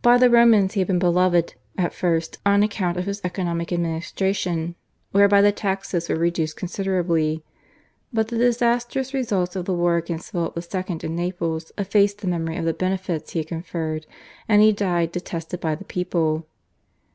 By 0.00 0.16
the 0.16 0.30
Romans 0.30 0.72
he 0.72 0.80
had 0.80 0.86
been 0.86 0.98
beloved 0.98 1.54
at 1.76 1.92
first 1.92 2.38
on 2.46 2.62
account 2.62 2.96
of 2.96 3.04
his 3.04 3.20
economic 3.22 3.70
administration 3.70 4.76
whereby 5.10 5.42
the 5.42 5.52
taxes 5.52 6.08
were 6.08 6.16
reduced 6.16 6.56
considerably, 6.56 7.44
but 8.10 8.28
the 8.28 8.38
disastrous 8.38 9.12
results 9.12 9.56
of 9.56 9.66
the 9.66 9.74
war 9.74 9.98
against 9.98 10.32
Philip 10.32 10.56
II. 10.56 11.00
in 11.02 11.14
Naples 11.14 11.70
effaced 11.76 12.22
the 12.22 12.28
memory 12.28 12.56
of 12.56 12.64
the 12.64 12.72
benefits 12.72 13.32
he 13.32 13.40
had 13.40 13.48
conferred, 13.48 14.06
and 14.48 14.62
he 14.62 14.72
died 14.72 15.12
detested 15.12 15.60
by 15.60 15.74
the 15.74 15.84
people. 15.84 16.46